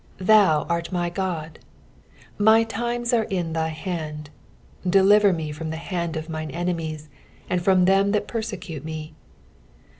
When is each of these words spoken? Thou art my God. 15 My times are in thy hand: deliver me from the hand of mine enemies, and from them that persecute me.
Thou 0.17 0.63
art 0.67 0.91
my 0.91 1.11
God. 1.11 1.59
15 2.21 2.25
My 2.45 2.63
times 2.63 3.13
are 3.13 3.25
in 3.25 3.53
thy 3.53 3.67
hand: 3.67 4.31
deliver 4.89 5.31
me 5.31 5.51
from 5.51 5.69
the 5.69 5.75
hand 5.77 6.17
of 6.17 6.27
mine 6.27 6.49
enemies, 6.49 7.07
and 7.47 7.61
from 7.63 7.85
them 7.85 8.09
that 8.11 8.27
persecute 8.27 8.83
me. 8.83 9.13